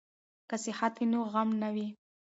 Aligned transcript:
که 0.49 0.55
صحت 0.63 0.93
وي 0.97 1.05
نو 1.11 1.19
غم 1.31 1.49
نه 1.61 1.69
وي. 1.75 1.87